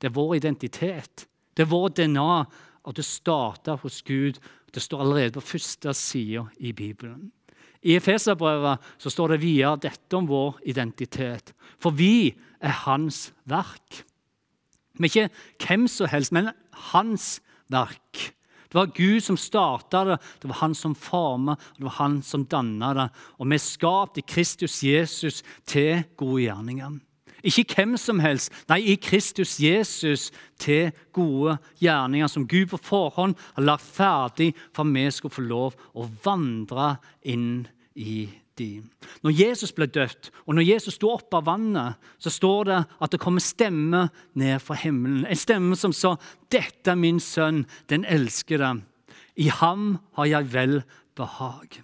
Det 0.01 0.09
er 0.09 0.17
vår 0.17 0.35
identitet. 0.41 1.27
Det 1.53 1.63
er 1.63 1.71
vår 1.71 1.93
DNA, 1.95 2.43
og 2.83 2.97
det 2.97 3.05
starter 3.05 3.79
hos 3.83 4.01
Gud. 4.03 4.41
Det 4.73 4.81
står 4.81 5.01
allerede 5.05 5.37
på 5.37 5.53
første 5.53 5.93
side 5.93 6.47
i 6.59 6.73
Bibelen. 6.73 7.31
I 7.83 7.97
Efeserbrevet 7.99 8.79
står 9.03 9.33
det 9.33 9.41
videre 9.43 9.79
dette 9.89 10.17
om 10.17 10.27
vår 10.29 10.61
identitet. 10.71 11.51
For 11.81 11.95
vi 11.95 12.31
er 12.63 12.83
hans 12.85 13.27
verk. 13.49 14.03
Er 14.99 15.09
ikke 15.09 15.29
hvem 15.65 15.87
som 15.91 16.07
helst, 16.11 16.31
men 16.35 16.53
hans 16.93 17.41
verk. 17.71 18.29
Det 18.73 18.79
var 18.79 18.93
Gud 18.95 19.21
som 19.21 19.37
starta 19.37 19.99
det, 20.07 20.15
det 20.41 20.49
var 20.49 20.63
han 20.63 20.73
som 20.73 20.95
forma, 20.97 21.53
det 21.77 21.85
var 21.85 21.97
han 21.99 22.21
som 22.25 22.45
danna 22.49 22.93
det. 22.97 23.07
Og 23.37 23.49
vi 23.51 23.59
er 23.59 23.61
skapt 23.61 24.17
i 24.17 24.25
Kristus 24.25 24.79
Jesus 24.81 25.43
til 25.69 26.07
gode 26.17 26.47
gjerninger. 26.47 26.95
Ikke 27.43 27.67
hvem 27.75 27.97
som 27.99 28.21
helst, 28.23 28.53
nei, 28.71 28.79
i 28.93 28.95
Kristus 28.95 29.57
Jesus 29.59 30.29
til 30.63 30.93
gode 31.13 31.57
gjerninger 31.83 32.31
som 32.31 32.47
Gud 32.47 32.71
på 32.71 32.79
forhånd 32.79 33.35
har 33.57 33.67
lagt 33.67 33.83
ferdig 33.83 34.53
for 34.71 34.87
at 34.87 34.95
vi 34.95 35.05
skulle 35.11 35.35
få 35.35 35.43
lov 35.45 35.75
å 35.91 36.07
vandre 36.23 36.95
inn 37.27 37.65
i 37.95 38.29
de. 38.57 38.83
Når 39.23 39.33
Jesus 39.33 39.73
ble 39.73 39.87
døpt, 39.89 40.29
og 40.45 40.55
når 40.55 40.67
Jesus 40.67 40.97
sto 40.97 41.09
opp 41.13 41.33
av 41.33 41.47
vannet, 41.49 41.97
så 42.21 42.31
står 42.33 42.69
det 42.69 42.81
at 43.01 43.13
det 43.13 43.21
kommer 43.21 43.43
stemme 43.43 44.07
ned 44.37 44.61
fra 44.61 44.77
himmelen. 44.77 45.25
En 45.25 45.39
stemme 45.39 45.75
som 45.75 45.93
sa, 45.93 46.15
'Dette 46.49 46.91
er 46.91 46.95
min 46.95 47.19
sønn, 47.19 47.65
den 47.89 48.05
elskede. 48.05 48.81
I 49.35 49.49
ham 49.49 49.99
har 50.13 50.25
jeg 50.25 50.53
vel 50.53 50.83
behag.' 51.15 51.81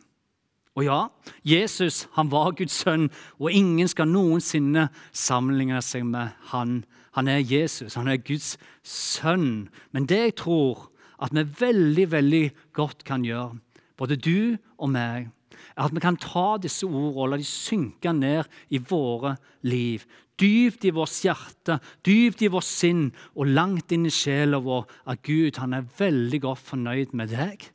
Og 0.75 0.85
ja, 0.85 1.07
Jesus 1.43 2.07
han 2.15 2.31
var 2.31 2.51
Guds 2.51 2.71
sønn, 2.71 3.09
og 3.39 3.51
ingen 3.51 3.87
skal 3.87 4.07
noensinne 4.07 4.89
sammenligne 5.11 5.81
seg 5.81 6.05
med 6.05 6.29
han. 6.53 6.85
Han 7.17 7.27
er 7.27 7.43
Jesus, 7.43 7.97
han 7.99 8.07
er 8.07 8.21
Guds 8.21 8.57
sønn. 8.83 9.67
Men 9.91 10.05
det 10.05 10.19
jeg 10.19 10.35
tror 10.35 10.85
at 11.19 11.33
vi 11.35 11.43
veldig, 11.59 12.11
veldig 12.11 12.45
godt 12.73 13.03
kan 13.03 13.25
gjøre, 13.27 13.57
både 13.97 14.15
du 14.15 14.55
og 14.77 14.89
meg, 14.93 15.27
at 15.75 15.93
vi 15.95 16.03
kan 16.03 16.17
ta 16.19 16.57
disse 16.61 16.87
ordene 16.87 17.13
og 17.15 17.31
la 17.31 17.39
de 17.41 17.47
synke 17.47 18.13
ned 18.15 18.49
i 18.69 18.81
våre 18.81 19.35
liv. 19.67 20.05
Dypt 20.39 20.85
i 20.87 20.93
vårt 20.95 21.17
hjerte, 21.25 21.79
dypt 22.05 22.43
i 22.45 22.51
vårt 22.51 22.67
sinn 22.67 23.09
og 23.35 23.51
langt 23.51 23.91
inn 23.91 24.07
i 24.07 24.13
sjela 24.13 24.61
vår 24.63 24.85
at 25.11 25.23
Gud 25.27 25.59
han 25.59 25.75
er 25.75 25.89
veldig 25.99 26.41
godt 26.45 26.63
fornøyd 26.71 27.15
med 27.17 27.33
deg 27.35 27.67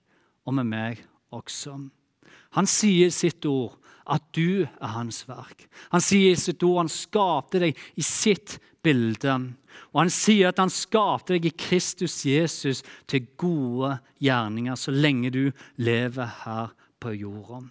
og 0.48 0.56
med 0.60 0.70
meg 0.70 1.04
også. 1.34 1.76
Han 2.54 2.70
sier 2.70 3.10
sitt 3.12 3.44
ord 3.48 3.76
at 4.04 4.24
du 4.36 4.64
er 4.64 4.92
hans 4.94 5.22
verk. 5.28 5.66
Han 5.92 6.02
sier 6.04 6.34
i 6.34 6.40
sitt 6.40 6.62
ord 6.66 6.84
han 6.84 6.92
skapte 6.92 7.60
deg 7.62 7.78
i 7.96 8.04
sitt 8.04 8.58
bilde. 8.84 9.36
Og 9.92 10.02
han 10.02 10.12
sier 10.12 10.52
at 10.52 10.60
han 10.60 10.72
skapte 10.72 11.36
deg 11.36 11.48
i 11.48 11.56
Kristus 11.56 12.20
Jesus 12.28 12.82
til 13.10 13.26
gode 13.40 13.96
gjerninger 14.22 14.78
så 14.78 14.94
lenge 14.94 15.32
du 15.34 15.44
lever 15.80 16.30
her 16.44 16.74
på 17.04 17.14
jorda. 17.16 17.62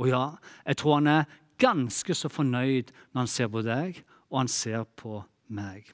Og 0.00 0.10
ja, 0.10 0.26
jeg 0.66 0.80
tror 0.80 0.98
han 0.98 1.10
er 1.10 1.40
ganske 1.62 2.14
så 2.16 2.30
fornøyd 2.32 2.90
når 3.12 3.24
han 3.24 3.30
ser 3.30 3.50
på 3.52 3.62
deg, 3.64 4.02
og 4.32 4.42
han 4.42 4.50
ser 4.50 4.86
på 4.98 5.22
meg. 5.52 5.92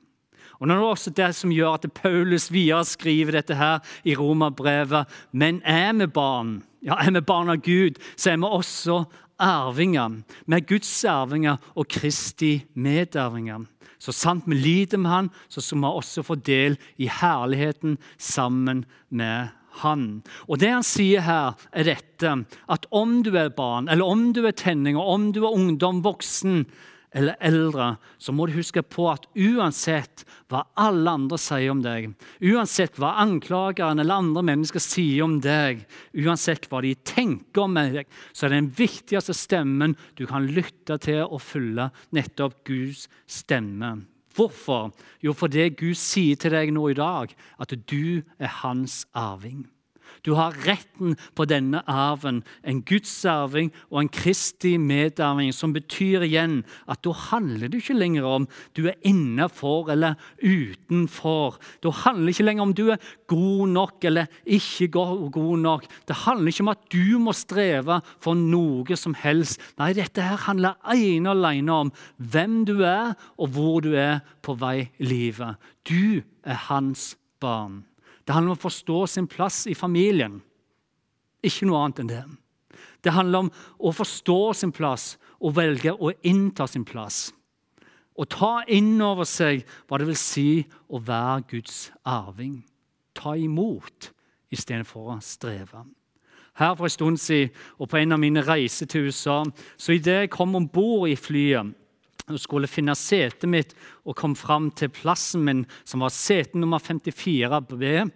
Og 0.58 0.68
Det 0.68 0.74
er 0.74 0.82
også 0.82 1.10
det 1.10 1.34
som 1.36 1.52
gjør 1.52 1.76
at 1.76 1.92
Paulus 1.94 2.48
videre 2.52 2.84
skriver 2.84 3.36
dette 3.38 3.54
her 3.54 3.78
i 4.04 4.14
Romerbrevet. 4.16 5.06
Men 5.32 5.60
er 5.64 5.92
vi 5.92 6.06
barn, 6.06 6.62
ja, 6.82 6.96
er 6.98 7.12
vi 7.12 7.20
barn 7.20 7.50
av 7.50 7.62
Gud, 7.62 7.98
så 8.16 8.32
er 8.32 8.38
vi 8.40 8.48
også 8.48 9.04
arvinger. 9.38 10.22
Vi 10.46 10.56
er 10.56 10.66
Guds 10.66 11.04
arvinger 11.04 11.58
og 11.74 11.88
Kristi 11.88 12.64
medarvinger. 12.74 13.66
Så 13.98 14.14
sant 14.14 14.46
vi 14.46 14.54
lider 14.54 14.98
med 14.98 15.10
Han, 15.10 15.30
så 15.48 15.60
skal 15.60 15.78
vi 15.78 15.90
også 15.90 16.22
få 16.22 16.34
del 16.34 16.78
i 16.96 17.10
herligheten 17.10 17.98
sammen 18.18 18.84
med 19.10 19.48
Han. 19.84 20.04
Og 20.48 20.60
Det 20.62 20.70
han 20.72 20.86
sier 20.86 21.24
her, 21.26 21.56
er 21.72 21.88
dette 21.88 22.34
at 22.68 22.86
om 22.90 23.20
du 23.22 23.34
er 23.36 23.50
barn, 23.54 23.88
eller 23.88 24.04
om 24.04 24.30
du 24.32 24.44
er 24.46 24.56
tenning, 24.56 24.98
og 24.98 25.14
om 25.14 25.32
du 25.32 25.44
er 25.44 25.54
ungdom, 25.54 26.02
voksen, 26.04 26.64
eller 27.16 27.36
eldre, 27.40 27.86
så 28.20 28.34
må 28.36 28.46
du 28.46 28.56
huske 28.58 28.82
på 28.84 29.06
at 29.10 29.24
uansett 29.32 30.24
hva 30.50 30.64
alle 30.78 31.14
andre 31.16 31.38
sier 31.40 31.72
om 31.72 31.80
deg, 31.84 32.10
uansett 32.44 32.98
hva 33.00 33.14
anklageren 33.22 34.02
eller 34.02 34.20
andre 34.20 34.44
mennesker 34.50 34.82
sier 34.82 35.24
om 35.24 35.38
deg, 35.44 35.86
uansett 36.20 36.68
hva 36.68 36.82
de 36.84 36.92
tenker 37.08 37.64
om 37.64 37.80
deg, 37.80 38.04
så 38.32 38.46
er 38.46 38.58
den 38.58 38.70
viktigste 38.76 39.36
stemmen 39.36 39.96
du 40.20 40.26
kan 40.28 40.50
lytte 40.52 41.00
til 41.04 41.24
og 41.24 41.42
følge 41.44 41.88
nettopp 42.16 42.60
Guds 42.68 43.06
stemme. 43.24 43.96
Hvorfor? 44.38 44.92
Jo, 45.24 45.32
fordi 45.34 45.66
Gud 45.74 45.98
sier 45.98 46.38
til 46.38 46.54
deg 46.54 46.70
nå 46.70 46.84
i 46.92 46.96
dag 46.98 47.32
at 47.58 47.74
du 47.90 48.22
er 48.38 48.52
hans 48.60 49.02
arving. 49.10 49.64
Du 50.26 50.34
har 50.38 50.56
retten 50.66 51.16
på 51.38 51.46
denne 51.48 51.82
arven, 51.88 52.42
en 52.66 52.82
Guds 52.86 53.12
arving 53.28 53.70
og 53.90 54.02
en 54.02 54.12
Kristi 54.12 54.76
medarving, 54.80 55.52
som 55.54 55.74
betyr 55.74 56.26
igjen 56.26 56.60
at 56.90 57.02
da 57.06 57.14
handler 57.30 57.70
det 57.70 57.82
ikke 57.82 57.98
lenger 57.98 58.26
om 58.28 58.48
du 58.76 58.86
er 58.88 58.98
innenfor 59.06 59.90
eller 59.94 60.18
utenfor. 60.42 61.58
Da 61.84 61.92
handler 62.04 62.28
det 62.28 62.36
ikke 62.36 62.48
lenger 62.48 62.66
om 62.68 62.74
du 62.76 62.84
er 62.94 63.02
god 63.30 63.74
nok 63.74 64.08
eller 64.08 64.30
ikke 64.46 64.90
god 64.92 65.58
nok. 65.64 65.88
Det 66.08 66.22
handler 66.24 66.52
ikke 66.52 66.66
om 66.66 66.72
at 66.74 66.86
du 66.92 67.18
må 67.22 67.34
streve 67.36 68.00
for 68.24 68.38
noe 68.38 68.96
som 68.98 69.16
helst. 69.18 69.62
Nei, 69.80 69.92
dette 69.96 70.24
her 70.24 70.40
handler 70.48 70.78
ene 70.94 71.32
og 71.32 71.38
alene 71.38 71.80
om 71.84 71.92
hvem 72.16 72.62
du 72.68 72.78
er, 72.86 73.14
og 73.38 73.54
hvor 73.54 73.82
du 73.84 73.92
er 73.98 74.20
på 74.44 74.56
vei 74.58 74.88
i 74.98 75.12
livet. 75.12 75.58
Du 75.88 76.22
er 76.44 76.66
hans 76.68 77.14
barn. 77.40 77.87
Det 78.28 78.34
handler 78.36 78.52
om 78.52 78.58
å 78.58 78.60
forstå 78.60 78.98
sin 79.08 79.26
plass 79.26 79.62
i 79.72 79.72
familien. 79.72 80.34
Ikke 81.40 81.64
noe 81.64 81.80
annet 81.80 82.02
enn 82.02 82.10
det. 82.10 82.24
Det 83.00 83.14
handler 83.16 83.46
om 83.46 83.48
å 83.80 83.92
forstå 83.96 84.36
sin 84.58 84.72
plass 84.76 85.14
og 85.40 85.54
velge 85.56 85.94
å 85.96 86.12
innta 86.28 86.66
sin 86.68 86.84
plass. 86.84 87.30
Å 88.12 88.26
ta 88.28 88.52
inn 88.68 88.98
over 89.00 89.24
seg 89.24 89.64
hva 89.88 89.96
det 89.96 90.10
vil 90.10 90.20
si 90.20 90.50
å 90.92 91.00
være 91.00 91.46
Guds 91.54 91.86
arving. 92.04 92.60
Ta 93.16 93.32
imot 93.32 94.10
istedenfor 94.52 95.14
å 95.14 95.18
streve. 95.24 95.86
Her 96.60 96.76
for 96.76 96.84
en 96.84 96.92
stund 96.92 97.22
siden, 97.22 97.54
og 97.80 97.88
på 97.88 97.96
en 97.96 98.12
av 98.12 98.20
mine 98.20 98.44
reiser 98.44 98.92
til 98.92 99.08
USA, 99.08 99.40
så 99.80 99.96
idet 99.96 100.24
jeg 100.26 100.34
kom 100.36 100.52
om 100.58 100.68
bord 100.68 101.08
i 101.08 101.16
flyet 101.16 101.72
og 102.28 102.40
skulle 102.40 102.70
finne 102.70 102.94
setet 102.98 103.48
mitt 103.50 103.74
og 104.04 104.16
kom 104.18 104.34
fram 104.38 104.70
til 104.76 104.92
plassen 104.92 105.44
min, 105.46 105.64
som 105.84 106.04
var 106.04 106.14
sete 106.14 106.58
nummer 106.58 106.82
54B, 106.82 108.08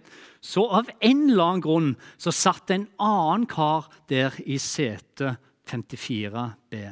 så 0.42 0.66
av 0.80 0.90
en 0.98 1.28
eller 1.30 1.44
annen 1.44 1.62
grunn 1.62 1.92
så 2.18 2.32
satt 2.34 2.72
en 2.74 2.88
annen 3.00 3.46
kar 3.50 3.86
der 4.10 4.34
i 4.42 4.58
sete 4.58 5.36
54B. 5.70 6.82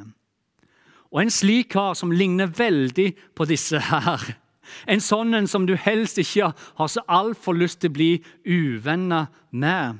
Og 1.10 1.24
en 1.24 1.32
slik 1.34 1.72
kar 1.74 1.96
som 1.98 2.12
ligner 2.14 2.52
veldig 2.54 3.08
på 3.34 3.46
disse 3.50 3.80
her. 3.90 4.22
En 4.86 5.02
sånn 5.02 5.34
en 5.34 5.48
som 5.50 5.66
du 5.66 5.74
helst 5.74 6.20
ikke 6.22 6.52
har 6.54 6.90
så 6.90 7.02
altfor 7.10 7.58
lyst 7.58 7.80
til 7.82 7.90
å 7.90 7.96
bli 7.96 8.10
uvenner 8.46 9.26
med. 9.50 9.98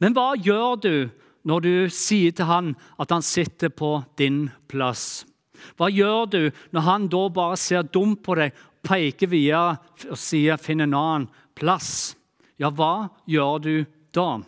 Men 0.00 0.16
hva 0.16 0.34
gjør 0.36 0.76
du 0.84 0.94
når 1.48 1.64
du 1.64 1.74
sier 1.88 2.36
til 2.36 2.48
han 2.50 2.74
at 3.00 3.12
han 3.14 3.24
sitter 3.24 3.72
på 3.72 4.02
din 4.20 4.50
plass? 4.68 5.24
Hva 5.78 5.90
gjør 5.92 6.26
du 6.30 6.40
når 6.74 6.86
han 6.86 7.08
da 7.12 7.22
bare 7.34 7.58
ser 7.60 7.88
dumt 7.88 8.22
på 8.26 8.36
deg, 8.38 8.54
peker 8.82 9.28
videre 9.28 9.76
og 10.08 10.18
sier 10.18 10.56
'finn 10.56 10.80
en 10.80 10.94
annen 10.94 11.28
plass'? 11.54 12.16
Ja, 12.60 12.70
hva 12.70 13.10
gjør 13.28 13.60
du 13.60 13.74
da? 14.12 14.40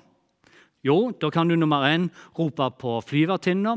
Jo, 0.82 1.12
da 1.12 1.30
kan 1.30 1.48
du 1.48 1.56
nummer 1.56 1.84
én 1.86 2.10
rope 2.36 2.70
på 2.78 3.00
flyvertinna. 3.06 3.76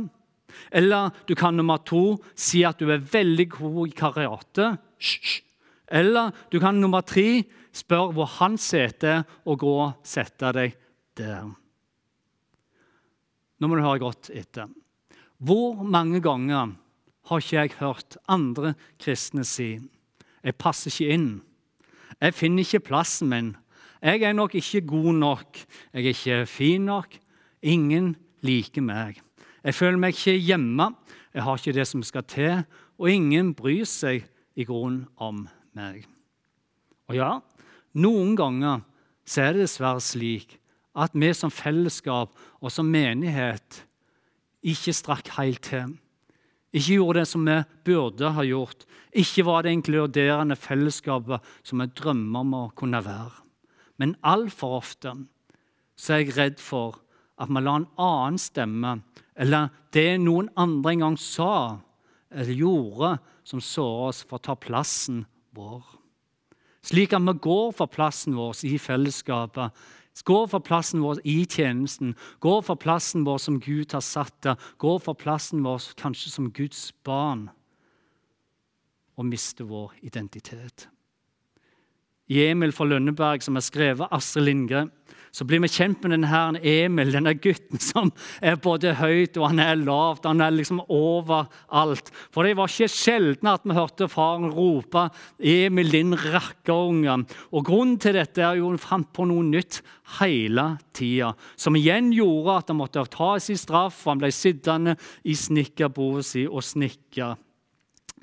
Eller 0.71 1.11
du 1.27 1.35
kan 1.35 1.55
nummer 1.55 1.77
to 1.77 2.17
si 2.35 2.63
at 2.65 2.79
du 2.79 2.89
er 2.91 3.03
veldig 3.03 3.47
god 3.49 3.87
i 3.87 3.95
karate. 3.95 4.77
Eller 5.87 6.31
du 6.49 6.59
kan 6.59 6.79
nummer 6.81 7.05
tre 7.05 7.43
spørre 7.75 8.15
hvor 8.15 8.31
han 8.39 8.57
sitter, 8.57 9.23
og 9.45 9.59
gå 9.59 9.75
og 9.83 10.07
sette 10.07 10.51
deg 10.55 10.75
der. 11.19 11.51
Nå 13.59 13.69
må 13.69 13.77
du 13.77 13.85
høre 13.85 14.03
godt 14.03 14.31
etter. 14.35 14.71
Hvor 15.37 15.83
mange 15.83 16.21
ganger 16.23 16.73
har 17.25 17.41
ikke 17.41 17.57
jeg 17.57 17.75
hørt 17.79 18.17
andre 18.27 18.73
kristne 19.01 19.45
si. 19.45 19.79
Jeg 20.43 20.57
passer 20.61 20.91
ikke 20.93 21.13
inn. 21.13 21.29
Jeg 22.21 22.33
finner 22.33 22.65
ikke 22.65 22.83
plassen 22.91 23.29
min. 23.29 23.55
Jeg 24.01 24.21
er 24.21 24.33
nok 24.33 24.55
ikke 24.55 24.83
god 24.85 25.13
nok. 25.13 25.61
Jeg 25.93 26.03
er 26.03 26.13
ikke 26.13 26.45
fin 26.45 26.85
nok. 26.85 27.17
Ingen 27.61 28.15
liker 28.45 28.81
meg. 28.85 29.21
Jeg 29.63 29.73
føler 29.73 29.97
meg 29.97 30.13
ikke 30.13 30.37
hjemme. 30.37 30.91
Jeg 31.33 31.43
har 31.43 31.57
ikke 31.57 31.73
det 31.73 31.87
som 31.87 32.03
skal 32.03 32.23
til. 32.23 32.63
Og 32.99 33.09
ingen 33.11 33.53
bryr 33.57 33.87
seg 33.89 34.27
i 34.55 34.63
grunnen 34.63 35.07
om 35.17 35.47
meg. 35.75 36.05
Og 37.09 37.17
ja, 37.17 37.31
noen 37.97 38.35
ganger 38.37 38.85
så 39.25 39.47
er 39.47 39.55
det 39.55 39.65
dessverre 39.65 40.01
slik 40.03 40.59
at 40.95 41.11
vi 41.17 41.33
som 41.35 41.51
fellesskap 41.51 42.31
og 42.61 42.71
som 42.71 42.87
menighet 42.87 43.81
ikke 44.65 44.93
strakk 44.95 45.33
helt 45.35 45.61
til. 45.65 45.97
Ikke 46.75 46.97
gjorde 46.97 47.21
det 47.21 47.29
som 47.29 47.45
vi 47.47 47.55
burde 47.87 48.33
ha 48.35 48.43
gjort. 48.43 48.83
Ikke 49.15 49.45
var 49.47 49.63
det 49.63 49.71
inkluderende 49.77 50.57
fellesskapet 50.59 51.43
som 51.63 51.79
vi 51.79 51.87
drømmer 51.95 52.43
om 52.43 52.55
å 52.57 52.63
kunne 52.75 52.99
være. 53.05 53.45
Men 53.95 54.17
altfor 54.27 54.81
ofte 54.81 55.13
så 55.95 56.17
er 56.17 56.25
jeg 56.25 56.35
redd 56.35 56.59
for 56.59 56.99
at 57.39 57.51
vi 57.51 57.63
lar 57.63 57.79
en 57.79 57.89
annen 57.99 58.39
stemme, 58.39 58.97
eller 59.39 59.71
det 59.95 60.17
noen 60.23 60.49
andre 60.59 60.95
en 60.95 61.05
gang 61.05 61.17
sa 61.19 61.53
eller 62.35 62.57
gjorde, 62.59 63.15
som 63.47 63.61
sårer 63.63 64.09
oss 64.09 64.23
for 64.25 64.39
å 64.39 64.45
ta 64.49 64.55
plassen 64.59 65.23
vår. 65.55 65.83
Slik 66.85 67.15
at 67.15 67.23
vi 67.23 67.35
går 67.41 67.71
for 67.77 67.91
plassen 67.91 68.35
vår 68.37 68.65
i 68.67 68.75
fellesskapet, 68.81 69.71
Gå 70.23 70.47
for 70.47 70.63
plassen 70.63 71.01
vår 71.03 71.19
i 71.27 71.45
tjenesten. 71.45 72.15
Gå 72.39 72.61
for 72.63 72.79
plassen 72.79 73.25
vår 73.27 73.37
som 73.37 73.59
Gud 73.59 73.91
har 73.91 74.01
satt 74.05 74.35
der. 74.41 74.55
Gå 74.77 74.97
for 75.03 75.13
plassen 75.13 75.63
vår 75.65 75.91
kanskje 75.99 76.31
som 76.31 76.51
Guds 76.55 76.93
barn. 77.03 77.49
Og 79.19 79.27
miste 79.27 79.67
vår 79.67 79.91
identitet. 80.01 80.87
I 82.27 82.47
Emil 82.47 82.73
fra 82.73 82.87
Lønneberg, 82.89 83.43
som 83.43 83.55
har 83.55 83.65
skrevet 83.65 84.11
Astrid 84.11 84.47
Lindgren, 84.47 84.89
så 85.35 85.43
blir 85.43 85.59
vi 85.65 85.71
kjent 85.71 85.99
med 86.03 86.13
denne 86.13 86.29
her 86.31 86.55
Emil, 86.63 87.11
denne 87.11 87.33
gutten 87.35 87.81
som 87.83 88.11
er 88.39 88.55
både 88.63 88.93
høyt 89.01 89.35
og 89.35 89.49
han 89.51 89.59
er 89.59 89.81
lavt. 89.81 90.27
Han 90.29 90.43
er 90.43 90.55
liksom 90.55 90.79
overalt. 90.87 92.11
For 92.31 92.47
det 92.47 92.55
var 92.55 92.71
ikke 92.71 92.87
sjelden 92.91 93.51
at 93.51 93.65
vi 93.67 93.75
hørte 93.75 94.07
faren 94.11 94.47
rope 94.55 95.09
'Emil, 95.39 95.91
din 95.91 96.15
rakkerunge'. 96.15 97.25
Og 97.51 97.65
Grunnen 97.65 97.99
til 97.99 98.15
dette 98.15 98.41
er 98.41 98.61
jo 98.61 98.69
han 98.69 98.79
fant 98.79 99.11
på 99.11 99.27
noe 99.27 99.43
nytt 99.43 99.81
hele 100.19 100.77
tida, 100.93 101.33
som 101.57 101.75
igjen 101.75 102.13
gjorde 102.13 102.59
at 102.59 102.69
han 102.71 102.79
måtte 102.79 103.03
ta 103.11 103.35
sin 103.39 103.59
straff. 103.59 104.05
og 104.05 104.15
Han 104.15 104.23
ble 104.23 104.31
sittende 104.31 104.95
i 105.25 105.35
snekkerbordet 105.35 106.25
sitt 106.25 106.47
og 106.49 106.63
snekre. 106.63 107.35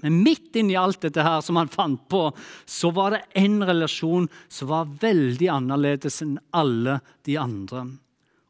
Men 0.02 0.18
midt 0.25 0.56
inni 0.59 0.75
alt 0.78 1.04
dette 1.04 1.23
her 1.23 1.40
som 1.44 1.59
han 1.61 1.71
fant 1.71 2.02
på, 2.11 2.25
så 2.66 2.90
var 2.94 3.14
det 3.14 3.23
en 3.38 3.61
relasjon 3.62 4.26
som 4.50 4.71
var 4.73 4.90
veldig 5.02 5.49
annerledes 5.54 6.21
enn 6.25 6.37
alle 6.50 6.99
de 7.26 7.38
andre. 7.38 7.87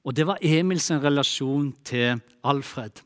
Og 0.02 0.16
det 0.16 0.26
var 0.26 0.40
Emils 0.42 0.88
relasjon 0.90 1.70
til 1.86 2.22
Alfred. 2.48 3.04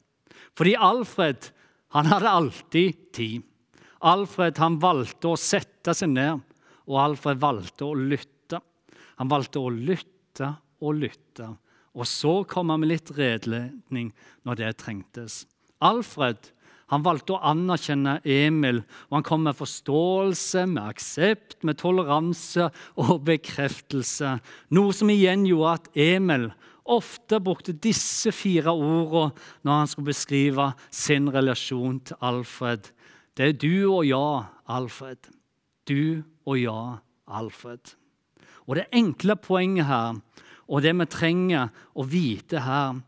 Fordi 0.57 0.77
Alfred 0.79 1.51
han 1.97 2.09
hadde 2.11 2.33
alltid 2.39 3.03
tid. 3.15 3.45
Alfred 4.07 4.59
han 4.61 4.79
valgte 4.81 5.33
å 5.33 5.41
sette 5.41 5.95
seg 5.97 6.13
ned, 6.13 6.41
og 6.87 7.03
Alfred 7.03 7.41
valgte 7.43 7.87
å 7.87 7.99
lytte. 7.99 8.61
Han 9.19 9.31
valgte 9.33 9.63
å 9.63 9.73
lytte 9.73 10.53
og 10.85 11.01
lytte. 11.01 11.51
Og 11.97 12.09
så 12.09 12.43
kom 12.49 12.71
han 12.71 12.83
med 12.83 12.93
litt 12.93 13.11
redeledning 13.17 14.11
når 14.45 14.61
det 14.61 14.73
trengtes. 14.83 15.45
Alfred 15.85 16.53
han 16.93 17.03
valgte 17.03 17.35
å 17.35 17.43
anerkjenne 17.51 18.21
Emil, 18.23 18.83
og 19.09 19.19
han 19.19 19.27
kom 19.27 19.43
med 19.47 19.59
forståelse, 19.59 20.67
med 20.71 20.85
aksept, 20.95 21.59
med 21.67 21.81
toleranse 21.81 22.69
og 23.03 23.25
bekreftelse. 23.27 24.37
Noe 24.71 24.95
som 24.95 25.11
igjen 25.11 25.47
gjorde 25.49 25.73
at 25.81 25.89
Emil 25.99 26.51
ofte 26.87 27.41
brukte 27.43 27.75
disse 27.75 28.31
fire 28.31 28.71
ordene 28.71 29.35
når 29.67 29.81
han 29.81 29.91
skulle 29.91 30.13
beskrive 30.13 30.69
sin 30.95 31.27
relasjon 31.35 31.99
til 32.07 32.21
Alfred. 32.23 32.93
Det 33.37 33.51
er 33.51 33.59
du 33.59 33.91
og 33.91 34.07
ja, 34.07 34.29
Alfred. 34.71 35.27
Du 35.91 36.23
og 36.47 36.61
ja, 36.61 36.81
Alfred. 37.27 37.97
Og 38.67 38.79
det 38.79 38.87
enkle 38.95 39.37
poenget 39.39 39.91
her, 39.91 40.23
og 40.67 40.83
det 40.83 40.95
vi 40.99 41.07
trenger 41.11 41.75
å 41.95 42.07
vite 42.07 42.63
her, 42.63 43.03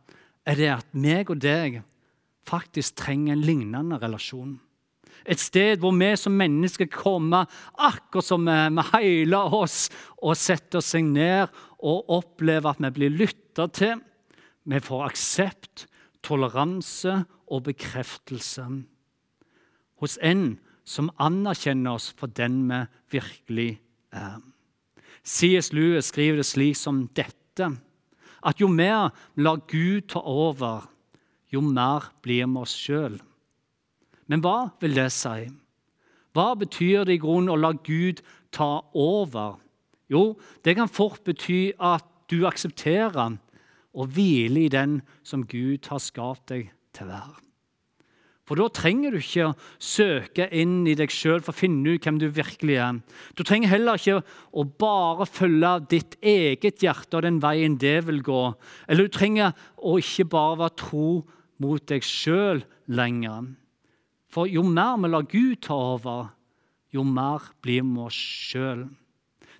er 0.46 0.58
det 0.58 0.68
at 0.74 0.92
meg 0.98 1.30
og 1.30 1.40
deg 1.42 1.80
faktisk 2.48 2.98
trenger 3.04 3.36
en 3.36 3.44
lignende 3.44 3.98
relasjon. 4.00 4.56
Et 5.28 5.40
sted 5.40 5.82
hvor 5.82 5.92
vi 5.98 6.12
som 6.16 6.36
mennesker 6.38 6.88
kommer 6.92 7.48
akkurat 7.74 8.24
som 8.24 8.46
vi 8.48 8.84
heiler 8.92 9.54
oss 9.54 9.88
og 10.22 10.38
setter 10.38 10.84
seg 10.84 11.08
ned 11.10 11.52
og 11.78 12.08
opplever 12.18 12.72
at 12.72 12.82
vi 12.82 12.92
blir 12.96 13.16
lytta 13.16 13.68
til. 13.74 13.98
Vi 14.68 14.80
får 14.84 15.04
aksept, 15.08 15.86
toleranse 16.24 17.22
og 17.48 17.66
bekreftelse 17.68 18.64
hos 19.98 20.16
en 20.22 20.58
som 20.88 21.10
anerkjenner 21.20 21.98
oss 21.98 22.08
for 22.16 22.30
den 22.32 22.64
vi 22.68 22.80
virkelig 23.18 23.70
er. 24.14 24.38
C.S. 25.22 25.72
Lewis 25.76 26.08
skriver 26.12 26.40
det 26.40 26.48
slik 26.48 26.78
som 26.78 27.04
dette 27.16 27.68
at 28.46 28.60
jo 28.62 28.68
mer 28.70 29.10
vi 29.34 29.44
lar 29.44 29.60
Gud 29.68 30.08
ta 30.12 30.22
over, 30.22 30.86
jo 31.52 31.62
mer 31.64 32.10
blir 32.24 32.46
vi 32.46 32.60
oss 32.60 32.74
sjøl. 32.76 33.18
Men 34.28 34.44
hva 34.44 34.70
vil 34.82 34.96
det 34.98 35.08
si? 35.14 35.48
Hva 36.36 36.52
betyr 36.60 37.08
det 37.08 37.16
i 37.16 37.22
grunnen 37.22 37.54
å 37.54 37.58
la 37.58 37.72
Gud 37.72 38.20
ta 38.54 38.84
over? 38.92 39.56
Jo, 40.12 40.36
det 40.64 40.76
kan 40.78 40.92
fort 40.92 41.24
bety 41.24 41.72
at 41.80 42.04
du 42.28 42.44
aksepterer 42.48 43.38
og 43.98 44.14
hviler 44.14 44.66
i 44.66 44.72
den 44.72 45.00
som 45.26 45.46
Gud 45.48 45.88
har 45.90 46.02
skapt 46.04 46.50
deg 46.52 46.72
til 46.96 47.08
å 47.08 47.12
være. 47.16 47.36
For 48.48 48.56
da 48.56 48.64
trenger 48.72 49.12
du 49.12 49.18
ikke 49.20 49.50
å 49.50 49.56
søke 49.76 50.46
inn 50.56 50.86
i 50.88 50.94
deg 50.96 51.12
sjøl 51.12 51.42
for 51.44 51.52
å 51.52 51.58
finne 51.58 51.92
ut 51.92 52.06
hvem 52.06 52.20
du 52.20 52.30
virkelig 52.32 52.78
er. 52.80 53.00
Du 53.36 53.42
trenger 53.44 53.74
heller 53.74 54.00
ikke 54.00 54.22
å 54.56 54.64
bare 54.80 55.26
følge 55.28 55.72
ditt 55.92 56.16
eget 56.24 56.80
hjerte 56.80 57.18
og 57.18 57.26
den 57.26 57.42
veien 57.44 57.76
det 57.80 57.98
vil 58.06 58.22
gå. 58.24 58.44
Eller 58.88 59.04
du 59.04 59.12
trenger 59.12 59.52
å 59.76 59.98
ikke 60.00 60.30
bare 60.32 60.62
være 60.62 60.78
tro 60.80 61.10
mot 61.62 61.82
deg 61.90 62.04
sjøl 62.06 62.62
lenger. 62.86 63.52
For 64.28 64.48
jo 64.50 64.62
mer 64.66 64.98
vi 65.00 65.10
lar 65.10 65.28
Gud 65.28 65.60
ta 65.64 65.76
over, 65.96 66.30
jo 66.94 67.04
mer 67.04 67.50
blir 67.64 67.84
vi 67.84 68.06
oss 68.06 68.18
sjøl. 68.18 68.86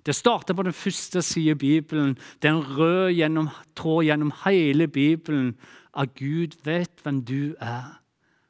Det 0.05 0.15
starter 0.15 0.55
på 0.55 0.63
den 0.63 0.73
første 0.73 1.21
siden 1.21 1.57
i 1.57 1.59
Bibelen. 1.59 2.17
Den 2.41 2.61
røde 2.63 3.11
gjennom, 3.13 3.49
tråd 3.75 4.07
gjennom 4.07 4.31
hele 4.45 4.87
Bibelen 4.87 5.51
at 5.93 6.15
Gud 6.15 6.55
vet 6.63 7.03
hvem 7.03 7.23
du 7.27 7.55
er. 7.59 7.99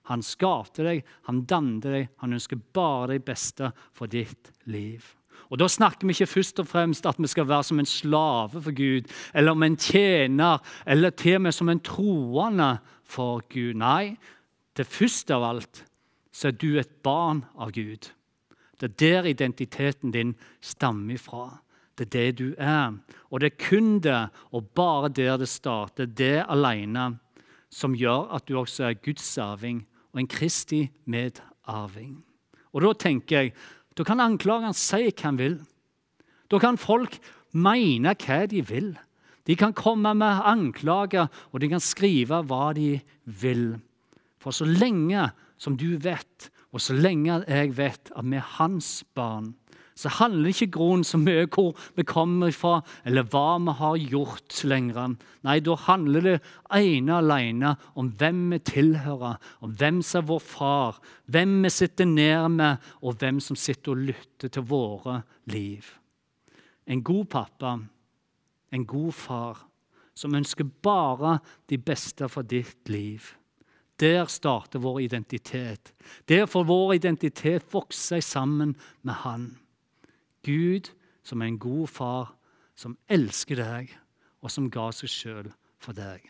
Han 0.10 0.24
skapte 0.25 0.86
deg, 0.86 1.03
han 1.27 1.44
dannet 1.50 1.86
deg, 1.86 2.10
han 2.22 2.34
ønsker 2.38 2.62
bare 2.74 3.15
det 3.15 3.25
beste 3.27 3.72
for 3.94 4.10
ditt 4.10 4.53
liv. 4.65 5.03
Og 5.50 5.60
Da 5.60 5.68
snakker 5.68 6.08
vi 6.08 6.13
ikke 6.13 6.29
først 6.29 6.60
og 6.60 6.68
fremst 6.68 7.06
at 7.10 7.18
vi 7.18 7.27
skal 7.27 7.48
være 7.48 7.63
som 7.63 7.79
en 7.79 7.86
slave 7.86 8.62
for 8.62 8.72
Gud, 8.75 9.10
eller 9.34 9.51
om 9.51 9.63
en 9.63 9.77
tjener, 9.77 10.58
eller 10.86 11.10
til 11.10 11.36
og 11.36 11.41
med 11.41 11.51
som 11.51 11.70
en 11.70 11.79
troende 11.79 12.77
for 13.03 13.41
Gud. 13.50 13.74
Nei, 13.74 14.18
det 14.77 14.86
første 14.88 15.34
av 15.34 15.44
alt 15.44 15.86
så 16.32 16.48
er 16.48 16.60
du 16.62 16.77
et 16.77 17.01
barn 17.03 17.44
av 17.58 17.72
Gud. 17.72 18.12
Det 18.79 18.91
er 18.91 19.00
der 19.00 19.25
identiteten 19.27 20.12
din 20.12 20.36
stammer 20.62 21.18
fra. 21.18 21.60
Det 21.98 22.06
er 22.06 22.12
det 22.13 22.38
du 22.39 22.53
er. 22.58 22.94
Og 23.32 23.41
det 23.41 23.51
er 23.51 23.68
kun 23.68 24.00
det, 24.00 24.29
og 24.51 24.70
bare 24.75 25.10
der 25.10 25.38
det 25.38 25.50
starter, 25.50 26.06
det 26.06 26.46
alene, 26.48 27.18
som 27.70 27.96
gjør 27.96 28.32
at 28.36 28.48
du 28.48 28.56
også 28.58 28.84
er 28.88 29.01
Guds 29.03 29.38
arving 29.38 29.84
og 30.13 30.20
en 30.20 30.27
Kristi 30.27 30.89
medarving. 31.06 32.24
Og 32.74 32.82
Da 32.82 32.94
tenker 32.94 33.41
jeg, 33.41 33.53
da 33.98 34.05
kan 34.08 34.22
anklageren 34.24 34.75
si 34.77 35.10
hva 35.10 35.25
han 35.25 35.39
vil. 35.39 35.60
Da 36.50 36.60
kan 36.62 36.79
folk 36.79 37.19
mene 37.53 38.15
hva 38.17 38.43
de 38.50 38.63
vil. 38.65 38.93
De 39.50 39.55
kan 39.57 39.74
komme 39.74 40.14
med 40.14 40.44
anklager, 40.46 41.29
og 41.51 41.61
de 41.61 41.70
kan 41.72 41.81
skrive 41.81 42.44
hva 42.46 42.70
de 42.77 43.00
vil. 43.25 43.79
For 44.40 44.53
så 44.55 44.68
lenge 44.68 45.31
som 45.59 45.77
du 45.77 45.98
vet, 45.98 46.50
og 46.72 46.83
så 46.83 46.94
lenge 46.94 47.42
jeg 47.48 47.74
vet 47.77 48.11
at 48.14 48.25
vi 48.25 48.37
er 48.37 48.51
hans 48.59 49.01
barn, 49.18 49.55
så 50.00 50.09
handler 50.16 50.53
ikke 50.53 50.72
grunnen 50.77 51.03
så 51.03 51.20
mye 51.20 51.48
hvor 51.51 51.74
vi 51.98 52.05
kommer 52.07 52.53
fra, 52.55 52.77
eller 53.03 53.27
hva 53.27 53.57
vi 53.66 53.75
har 53.81 53.98
gjort 54.14 54.62
lenger. 54.72 55.18
Nei, 55.44 55.57
da 55.59 55.75
handler 55.75 56.24
det 56.24 56.35
ene 56.77 57.18
og 57.18 57.25
alene 57.25 57.74
om 58.00 58.14
hvem 58.20 58.46
vi 58.53 58.62
tilhører, 58.72 59.35
om 59.59 59.75
hvem 59.75 60.00
som 60.05 60.22
er 60.22 60.29
vår 60.31 60.46
far, 60.46 61.01
hvem 61.27 61.57
vi 61.66 61.74
sitter 61.75 62.07
ned 62.07 62.55
med, 62.55 62.90
og 63.03 63.20
hvem 63.20 63.44
som 63.44 63.59
sitter 63.59 63.92
og 63.92 64.05
lytter 64.14 64.53
til 64.55 64.68
våre 64.72 65.20
liv. 65.51 65.83
En 66.88 67.03
god 67.03 67.25
pappa, 67.35 67.75
en 68.72 68.88
god 68.88 69.12
far, 69.14 69.66
som 70.16 70.35
ønsker 70.35 70.68
bare 70.83 71.40
de 71.68 71.77
beste 71.77 72.27
for 72.31 72.48
ditt 72.48 72.88
liv. 72.92 73.33
Der 74.00 74.29
starter 74.31 74.79
vår 74.79 75.01
identitet. 75.09 75.92
Der 76.31 76.46
får 76.48 76.64
vår 76.68 76.94
identitet 77.01 77.68
vokse 77.74 78.22
sammen 78.24 78.77
med 79.03 79.25
Han. 79.25 79.50
Gud 80.46 80.92
som 81.25 81.42
er 81.42 81.52
en 81.52 81.60
god 81.62 81.88
far, 81.92 82.34
som 82.75 82.98
elsker 83.12 83.60
deg, 83.60 83.92
og 84.40 84.52
som 84.52 84.70
ga 84.72 84.88
seg 84.96 85.12
sjøl 85.12 85.52
for 85.84 85.96
deg. 85.98 86.24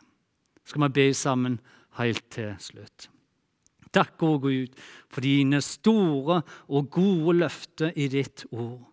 Skal 0.65 0.85
vi 0.87 0.95
be 0.97 1.07
sammen 1.17 1.59
helt 1.99 2.25
til 2.33 2.53
slutt. 2.61 3.09
Takk, 3.93 4.21
å 4.21 4.37
Gud, 4.41 4.75
for 5.09 5.25
dine 5.25 5.61
store 5.65 6.43
og 6.69 6.91
gode 6.93 7.39
løfter 7.39 7.95
i 7.97 8.05
ditt 8.11 8.45
ord. 8.51 8.83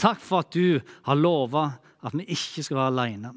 Takk 0.00 0.20
for 0.20 0.44
at 0.44 0.56
du 0.56 0.80
har 1.08 1.18
lova 1.18 1.66
at 2.04 2.16
vi 2.16 2.24
ikke 2.32 2.64
skal 2.64 2.80
være 2.80 2.92
alene, 2.94 3.34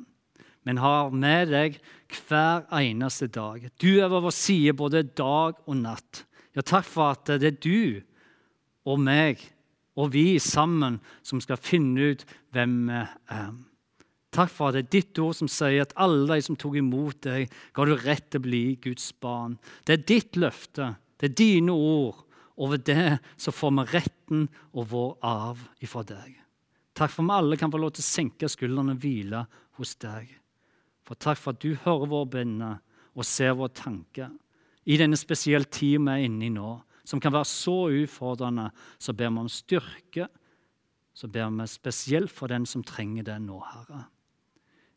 men 0.67 0.79
har 0.83 1.11
med 1.11 1.51
deg 1.51 1.79
hver 2.27 2.65
eneste 2.79 3.29
dag. 3.31 3.65
Du 3.79 3.99
er 3.99 4.11
ved 4.11 4.23
vår 4.27 4.35
side 4.35 4.75
både 4.79 5.03
dag 5.07 5.59
og 5.65 5.79
natt. 5.79 6.23
Ja, 6.55 6.63
takk 6.63 6.87
for 6.87 7.15
at 7.15 7.31
det 7.39 7.53
er 7.53 7.59
du 7.63 8.01
og 8.87 8.99
meg 9.03 9.43
og 9.99 10.13
vi 10.13 10.39
sammen 10.39 10.99
som 11.25 11.41
skal 11.43 11.59
finne 11.59 12.13
ut 12.13 12.23
hvem 12.55 12.77
vi 12.87 13.01
er. 13.35 13.51
Takk 14.29 14.51
for 14.53 14.69
at 14.69 14.77
det 14.77 14.81
er 14.83 14.93
ditt 14.93 15.19
ord 15.23 15.33
som 15.39 15.49
sier 15.49 15.81
at 15.81 15.95
alle 15.97 16.27
de 16.29 16.45
som 16.45 16.57
tok 16.59 16.77
imot 16.77 17.23
deg, 17.25 17.49
ga 17.73 17.85
du 17.85 17.95
rett 17.97 18.27
til 18.29 18.41
å 18.41 18.45
bli 18.45 18.63
Guds 18.81 19.09
barn. 19.17 19.55
Det 19.83 19.95
er 19.95 20.03
ditt 20.11 20.37
løfte, 20.37 20.91
det 21.17 21.31
er 21.31 21.37
dine 21.39 21.73
ord. 21.73 22.25
Og 22.59 22.75
ved 22.75 22.83
det 22.89 23.17
så 23.39 23.53
får 23.55 23.71
vi 23.77 23.85
retten 23.95 24.45
og 24.75 24.91
vår 24.91 25.15
arv 25.25 25.63
ifra 25.81 26.03
deg. 26.05 26.35
Takk 26.93 27.13
for 27.13 27.23
at 27.23 27.29
vi 27.31 27.37
alle 27.39 27.57
kan 27.57 27.71
få 27.73 27.79
lov 27.81 27.95
til 27.95 28.03
å 28.03 28.09
senke 28.09 28.51
skuldrene 28.51 28.93
og 28.93 29.01
hvile 29.01 29.45
hos 29.79 29.95
deg. 30.03 30.27
For 31.07 31.17
takk 31.17 31.39
for 31.39 31.55
at 31.55 31.63
du 31.63 31.73
hører 31.85 32.11
våre 32.11 32.29
bønner 32.35 32.83
og 33.15 33.25
ser 33.25 33.55
våre 33.57 33.73
tanker 33.73 34.29
i 34.89 34.97
denne 34.99 35.17
spesielle 35.19 35.69
tida 35.71 36.03
vi 36.03 36.13
er 36.13 36.27
inne 36.27 36.47
i 36.47 36.53
nå 36.53 36.75
som 37.09 37.21
kan 37.21 37.33
være 37.33 37.49
så 37.49 37.77
utfordrende, 38.03 38.69
så 39.01 39.15
ber 39.17 39.31
vi 39.33 39.41
om 39.41 39.49
styrke. 39.49 40.27
Så 41.17 41.27
ber 41.27 41.49
vi 41.49 41.67
spesielt 41.67 42.31
for 42.31 42.47
den 42.47 42.67
som 42.69 42.85
trenger 42.85 43.25
det 43.27 43.39
nå, 43.41 43.57
Herre. 43.73 44.05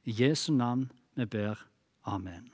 I 0.04 0.14
Jesu 0.20 0.52
navn 0.52 0.90
vi 1.16 1.26
ber. 1.26 1.58
Amen. 2.04 2.50